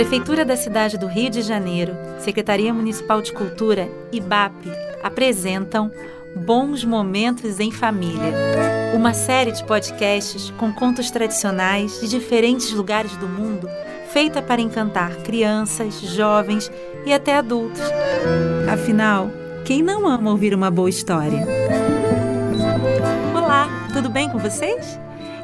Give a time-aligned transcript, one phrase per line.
[0.00, 4.54] Prefeitura da cidade do Rio de Janeiro, Secretaria Municipal de Cultura e BAP
[5.02, 5.92] apresentam
[6.34, 8.32] Bons Momentos em Família,
[8.94, 13.68] uma série de podcasts com contos tradicionais de diferentes lugares do mundo,
[14.10, 16.72] feita para encantar crianças, jovens
[17.04, 17.82] e até adultos.
[18.72, 19.30] Afinal,
[19.66, 21.46] quem não ama ouvir uma boa história?
[23.36, 24.98] Olá, tudo bem com vocês?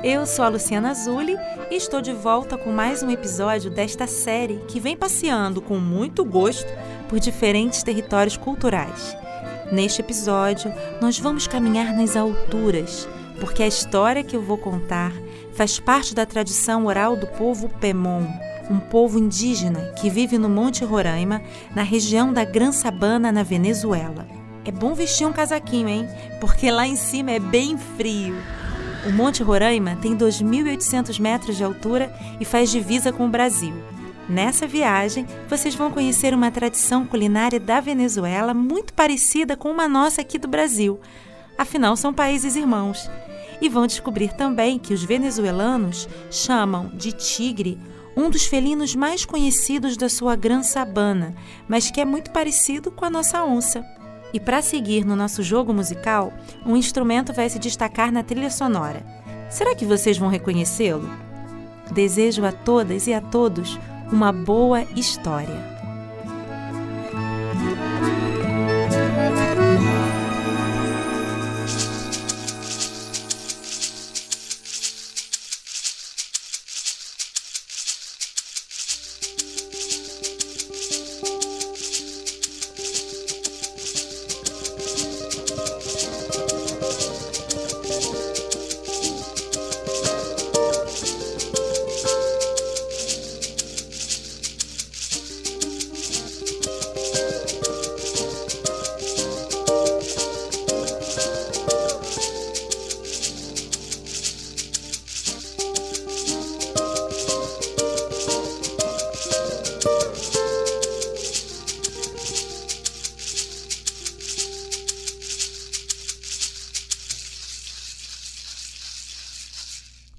[0.08, 1.36] Eu sou a Luciana Azuli
[1.68, 6.24] e estou de volta com mais um episódio desta série que vem passeando com muito
[6.24, 6.72] gosto
[7.08, 9.16] por diferentes territórios culturais.
[9.72, 13.08] Neste episódio, nós vamos caminhar nas alturas,
[13.40, 15.12] porque a história que eu vou contar
[15.54, 18.28] faz parte da tradição oral do povo Pemon,
[18.70, 21.42] um povo indígena que vive no Monte Roraima,
[21.74, 24.24] na região da Gran Sabana, na Venezuela.
[24.64, 26.08] É bom vestir um casaquinho, hein?
[26.40, 28.36] Porque lá em cima é bem frio.
[29.06, 33.72] O Monte Roraima tem 2.800 metros de altura e faz divisa com o Brasil.
[34.28, 40.22] Nessa viagem, vocês vão conhecer uma tradição culinária da Venezuela muito parecida com uma nossa
[40.22, 40.98] aqui do Brasil.
[41.56, 43.08] Afinal, são países irmãos.
[43.60, 47.78] E vão descobrir também que os venezuelanos chamam de tigre
[48.16, 51.32] um dos felinos mais conhecidos da sua Gran Sabana,
[51.68, 53.86] mas que é muito parecido com a nossa onça.
[54.32, 56.32] E para seguir no nosso jogo musical,
[56.64, 59.04] um instrumento vai se destacar na trilha sonora.
[59.48, 61.08] Será que vocês vão reconhecê-lo?
[61.92, 63.78] Desejo a todas e a todos
[64.10, 65.75] uma boa história.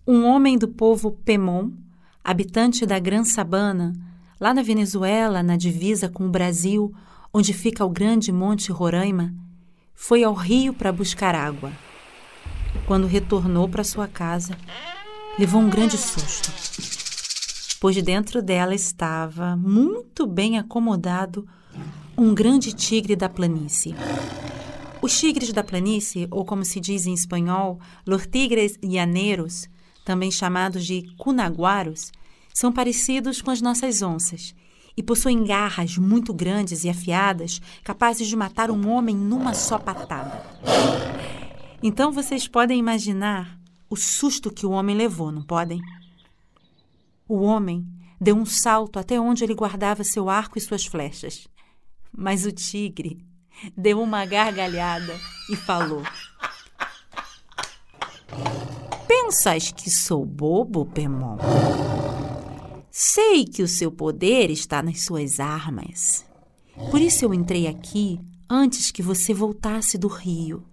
[0.09, 1.69] Um homem do povo Pemon,
[2.23, 3.91] habitante da Gran Sabana,
[4.39, 6.95] lá na Venezuela, na divisa com o Brasil,
[7.33, 9.35] onde fica o grande Monte Roraima,
[9.93, 11.73] foi ao rio para buscar água.
[12.85, 14.57] Quando retornou para sua casa,
[15.37, 16.53] levou um grande susto,
[17.81, 21.45] pois dentro dela estava, muito bem acomodado,
[22.17, 23.93] um grande tigre da planície.
[25.01, 29.67] Os tigres da planície, ou como se diz em espanhol, los tigres llaneros,
[30.07, 32.13] também chamados de cunaguaros,
[32.53, 34.55] são parecidos com as nossas onças
[34.95, 40.45] e possuem garras muito grandes e afiadas, capazes de matar um homem numa só patada.
[41.83, 43.59] Então vocês podem imaginar
[43.89, 45.81] o susto que o homem levou, não podem?
[47.27, 47.85] O homem
[48.19, 51.49] deu um salto até onde ele guardava seu arco e suas flechas.
[52.17, 53.19] Mas o tigre
[53.75, 55.13] deu uma gargalhada
[55.51, 56.01] e falou:
[59.07, 61.37] Pensas que sou bobo, Pemon?
[62.91, 66.25] Sei que o seu poder está nas suas armas.
[66.91, 68.19] Por isso eu entrei aqui
[68.49, 70.65] antes que você voltasse do rio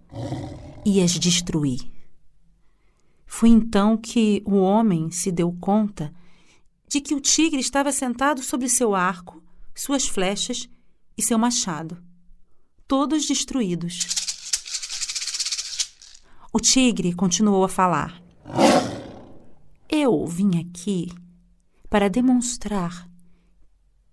[0.85, 1.89] e as destruir.
[3.25, 6.13] Foi então que o homem se deu conta
[6.87, 9.41] de que o tigre estava sentado sobre seu arco,
[9.73, 10.69] suas flechas
[11.17, 12.01] e seu machado,
[12.87, 14.07] todos destruídos.
[16.53, 18.24] O tigre continuou a falar.
[20.05, 21.11] Eu vim aqui
[21.89, 23.09] para demonstrar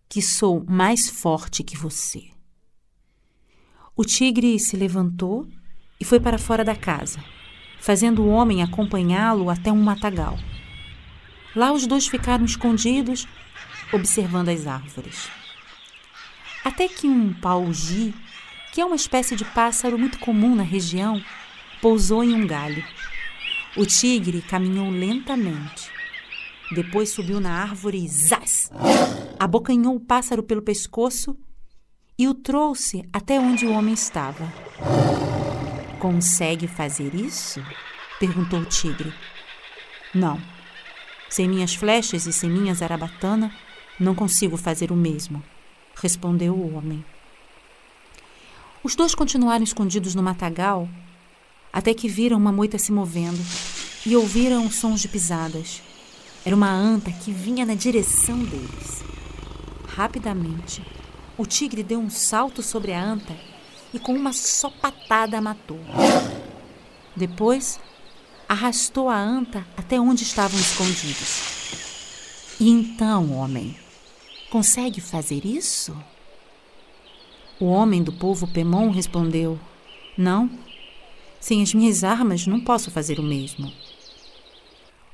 [0.09, 2.31] que sou mais forte que você.
[3.95, 5.47] O tigre se levantou
[6.01, 7.23] e foi para fora da casa,
[7.79, 10.39] fazendo o homem acompanhá-lo até um matagal.
[11.55, 13.29] Lá os dois ficaram escondidos,
[13.93, 15.29] observando as árvores.
[16.65, 18.15] Até que um paugi,
[18.73, 21.23] que é uma espécie de pássaro muito comum na região,
[21.83, 22.83] pousou em um galho.
[23.75, 25.91] O tigre caminhou lentamente.
[26.75, 28.71] Depois subiu na árvore e zás!
[29.41, 31.35] Abocanhou o pássaro pelo pescoço
[32.19, 34.53] e o trouxe até onde o homem estava.
[35.99, 37.65] Consegue fazer isso?
[38.21, 39.13] perguntou o tigre.
[40.15, 40.39] Não.
[41.31, 43.51] Sem minhas flechas e sem minha zarabatana,
[43.99, 45.43] não consigo fazer o mesmo,
[45.95, 47.03] respondeu o homem.
[48.85, 50.89] Os dois continuaram escondidos no matagal
[51.73, 53.41] até que viram uma moita se movendo
[54.05, 55.81] e ouviram sons de pisadas.
[56.45, 59.03] Era uma anta que vinha na direção deles.
[59.89, 60.83] Rapidamente,
[61.39, 63.37] o tigre deu um salto sobre a anta
[63.95, 65.81] e com uma só patada a matou.
[67.15, 67.79] Depois,
[68.49, 71.63] arrastou a anta até onde estavam escondidos.
[72.59, 73.77] E então, homem,
[74.51, 75.97] consegue fazer isso?
[77.59, 79.59] O homem do povo Pemon respondeu:
[80.17, 80.51] Não,
[81.43, 83.73] sem as minhas armas não posso fazer o mesmo.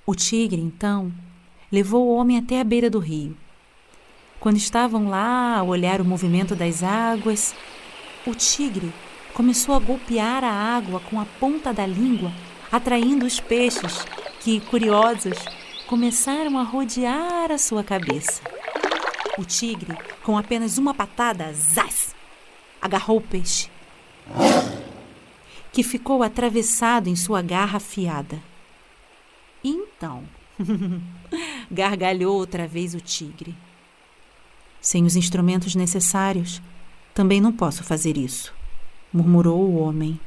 [0.05, 1.11] O tigre, então,
[1.73, 3.35] levou o homem até a beira do rio.
[4.39, 7.55] Quando estavam lá a olhar o movimento das águas,
[8.27, 8.93] o tigre
[9.33, 12.31] começou a golpear a água com a ponta da língua,
[12.71, 14.05] atraindo os peixes,
[14.41, 15.39] que, curiosos,
[15.87, 18.43] começaram a rodear a sua cabeça.
[19.39, 22.15] O tigre, com apenas uma patada, zás,
[22.83, 23.71] agarrou o peixe,
[25.79, 28.43] que ficou atravessado em sua garra afiada.
[29.63, 30.25] Então,
[31.71, 33.55] gargalhou outra vez o tigre.
[34.81, 36.61] Sem os instrumentos necessários,
[37.15, 38.53] também não posso fazer isso,
[39.13, 40.19] murmurou o homem.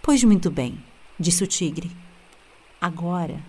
[0.00, 0.78] Pois muito bem,
[1.18, 1.90] disse o tigre.
[2.80, 3.42] Agora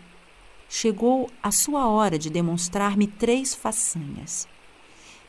[0.68, 4.48] chegou a sua hora de demonstrar-me três façanhas.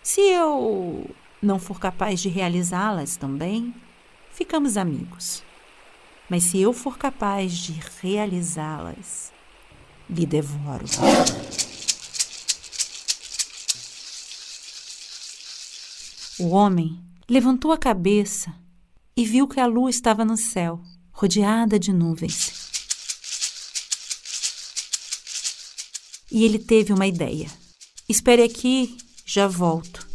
[0.03, 1.11] Se eu
[1.43, 3.75] não for capaz de realizá-las também,
[4.33, 5.43] ficamos amigos.
[6.29, 9.33] Mas se eu for capaz de realizá-las,
[10.09, 10.85] lhe devoro.
[16.39, 16.99] O homem
[17.29, 18.53] levantou a cabeça
[19.17, 20.81] e viu que a lua estava no céu,
[21.13, 22.71] rodeada de nuvens.
[26.31, 27.51] E ele teve uma ideia.
[28.09, 30.09] Espere aqui, já volto,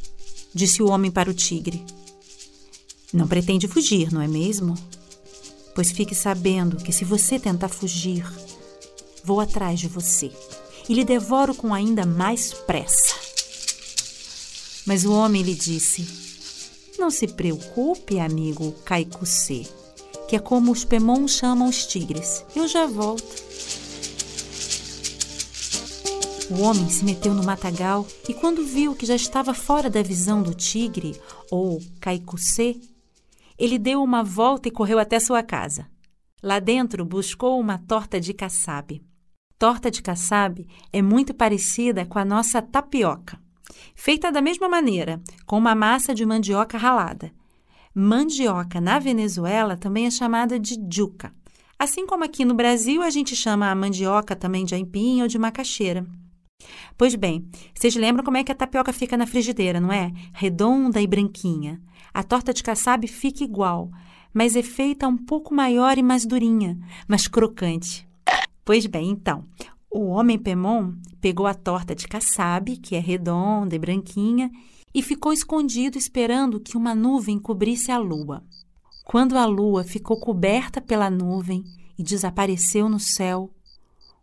[0.54, 1.86] disse o homem para o tigre.
[3.14, 4.76] Não pretende fugir, não é mesmo?
[5.74, 8.26] Pois fique sabendo que se você tentar fugir,
[9.24, 10.32] vou atrás de você
[10.90, 13.16] e lhe devoro com ainda mais pressa.
[14.86, 16.08] Mas o homem lhe disse:
[16.98, 19.66] Não se preocupe, amigo Caicusê,
[20.28, 22.44] que é como os Pemons chamam os tigres.
[22.56, 23.48] Eu já volto.
[26.50, 30.42] O homem se meteu no matagal e, quando viu que já estava fora da visão
[30.42, 31.20] do tigre,
[31.52, 32.78] ou Caicusê,
[33.58, 35.88] ele deu uma volta e correu até sua casa.
[36.42, 39.04] Lá dentro buscou uma torta de caçabe.
[39.58, 43.40] Torta de caçabe é muito parecida com a nossa tapioca
[43.96, 47.32] feita da mesma maneira, com uma massa de mandioca ralada.
[47.94, 51.34] Mandioca na Venezuela também é chamada de juca,
[51.80, 55.40] assim como aqui no Brasil a gente chama a mandioca também de aipim ou de
[55.40, 56.06] macaxeira.
[56.98, 60.12] Pois bem, vocês lembram como é que a tapioca fica na frigideira, não é?
[60.34, 61.82] Redonda e branquinha.
[62.18, 63.92] A torta de caçabe fica igual,
[64.34, 66.76] mas é feita um pouco maior e mais durinha,
[67.08, 68.10] mas crocante.
[68.66, 69.44] Pois bem, então,
[69.88, 74.50] o homem Pemon pegou a torta de caçabe, que é redonda e branquinha,
[74.92, 78.44] e ficou escondido esperando que uma nuvem cobrisse a lua.
[79.06, 81.64] Quando a lua ficou coberta pela nuvem
[82.00, 83.52] e desapareceu no céu,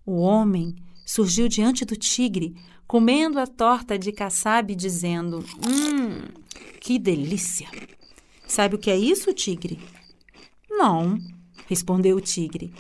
[0.05, 0.75] o homem
[1.06, 2.56] surgiu diante do tigre,
[2.88, 6.43] comendo a torta de caçabe, dizendo: Hum,
[6.84, 7.69] que delícia!
[8.46, 9.81] Sabe o que é isso, tigre?
[10.69, 11.19] Não,
[11.66, 12.75] respondeu o tigre.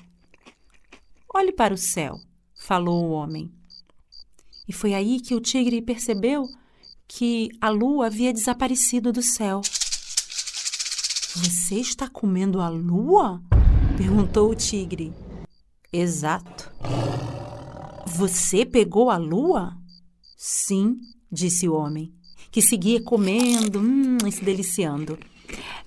[1.34, 2.20] Olhe para o céu
[2.64, 3.52] falou o homem.
[4.66, 6.48] E foi aí que o tigre percebeu
[7.06, 9.60] que a lua havia desaparecido do céu.
[11.36, 13.42] Você está comendo a lua?
[13.98, 15.12] perguntou o tigre.
[15.92, 16.72] Exato.
[18.06, 19.76] Você pegou a lua?
[20.36, 20.98] Sim,
[21.30, 22.14] disse o homem,
[22.50, 25.18] que seguia comendo hum, e se deliciando.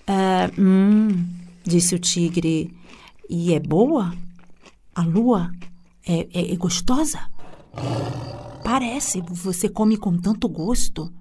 [0.07, 1.25] Uh, hum,
[1.63, 2.73] disse o tigre.
[3.29, 4.15] E é boa?
[4.95, 5.51] A lua
[6.05, 7.19] é, é, é gostosa?
[8.63, 11.11] Parece, você come com tanto gosto.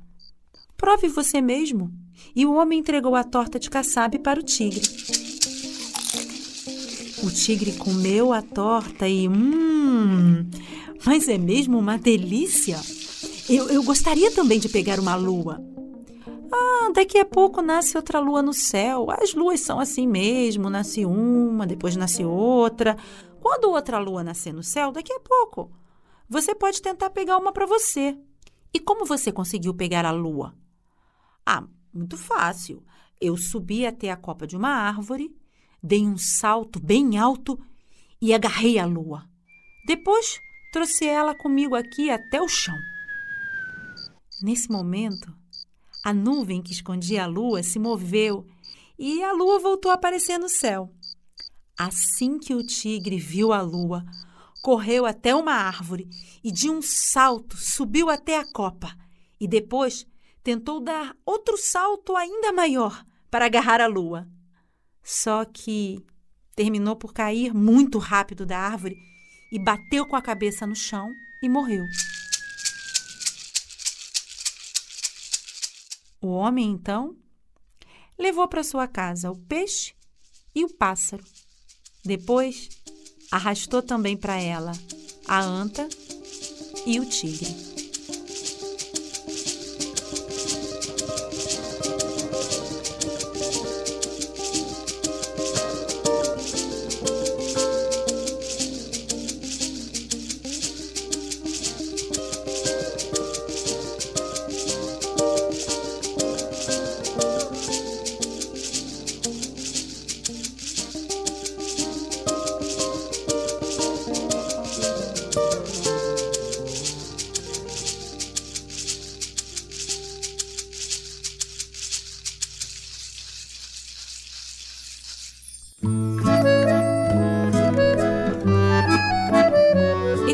[0.77, 1.93] Prove você mesmo.
[2.35, 4.83] E o homem entregou a torta de caçabe para o tigre.
[7.23, 9.29] O tigre comeu a torta e.
[9.29, 10.49] Hum!
[11.05, 12.81] Mas é mesmo uma delícia!
[13.49, 15.63] Eu, eu gostaria também de pegar uma lua.
[16.53, 19.07] Ah, daqui a pouco nasce outra lua no céu.
[19.11, 22.97] As luas são assim mesmo: nasce uma, depois nasce outra.
[23.41, 25.71] Quando outra lua nascer no céu, daqui a pouco,
[26.29, 28.19] você pode tentar pegar uma para você.
[28.75, 30.53] E como você conseguiu pegar a lua?
[31.45, 32.83] Ah, muito fácil.
[33.21, 35.35] Eu subi até a copa de uma árvore,
[35.81, 37.59] dei um salto bem alto
[38.21, 39.25] e agarrei a lua.
[39.87, 40.41] Depois,
[40.73, 42.77] trouxe ela comigo aqui até o chão.
[44.43, 45.35] Nesse momento,
[46.05, 48.47] a nuvem que escondia a lua se moveu
[48.99, 50.93] e a lua voltou a aparecer no céu.
[51.79, 54.05] Assim que o tigre viu a lua,
[54.63, 56.09] correu até uma árvore
[56.43, 58.97] e, de um salto, subiu até a copa
[59.41, 60.07] e depois
[60.43, 64.29] tentou dar outro salto ainda maior para agarrar a lua.
[65.03, 66.05] Só que
[66.55, 68.97] terminou por cair muito rápido da árvore
[69.53, 71.13] e bateu com a cabeça no chão
[71.43, 71.85] e morreu.
[76.21, 77.17] O homem, então,
[78.19, 79.95] levou para sua casa o peixe
[80.55, 81.25] e o pássaro.
[82.05, 82.69] Depois,
[83.31, 84.73] arrastou também para ela
[85.27, 85.89] a anta
[86.87, 87.76] e o tigre.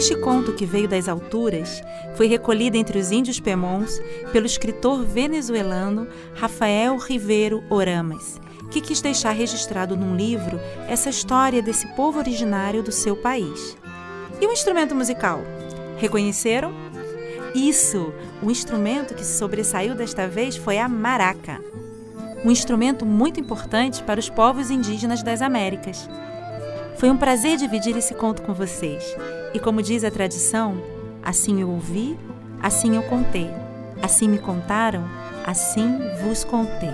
[0.02, 1.80] Este conto, que veio das alturas,
[2.16, 9.30] foi recolhido entre os índios Pemons pelo escritor venezuelano Rafael Rivero Oramas, que quis deixar
[9.30, 13.76] registrado num livro essa história desse povo originário do seu país.
[14.40, 15.40] E o instrumento musical?
[15.98, 16.72] Reconheceram?
[17.54, 18.12] Isso!
[18.42, 21.62] O instrumento que se sobressaiu desta vez foi a maraca.
[22.44, 26.08] Um instrumento muito importante para os povos indígenas das Américas.
[27.02, 29.16] Foi um prazer dividir esse conto com vocês.
[29.52, 30.80] E como diz a tradição,
[31.20, 32.16] assim eu ouvi,
[32.62, 33.50] assim eu contei.
[34.00, 35.02] Assim me contaram,
[35.44, 36.92] assim vos contei.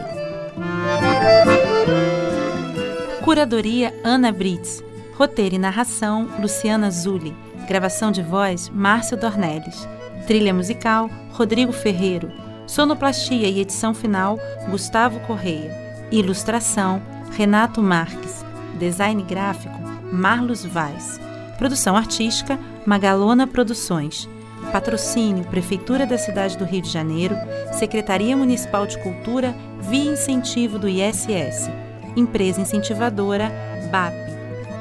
[3.23, 4.83] Curadoria Ana Brits.
[5.15, 7.37] Roteiro e narração Luciana Zulli.
[7.69, 9.87] Gravação de voz Márcio Dornelles.
[10.27, 12.33] Trilha musical Rodrigo Ferreiro.
[12.67, 14.39] Sonoplastia e edição final
[14.71, 15.71] Gustavo Correia.
[16.11, 18.43] Ilustração Renato Marques.
[18.79, 19.78] Design gráfico
[20.13, 21.21] Marlos Vaz.
[21.59, 24.29] Produção artística Magalona Produções.
[24.73, 27.35] Patrocínio Prefeitura da Cidade do Rio de Janeiro,
[27.73, 31.71] Secretaria Municipal de Cultura via incentivo do ISS.
[32.17, 33.53] Empresa incentivadora
[33.91, 34.15] BAP.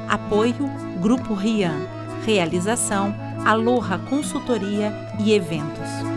[0.08, 0.68] Apoio
[1.00, 1.76] Grupo Rian.
[2.24, 6.07] Realização Aloha Consultoria e Eventos.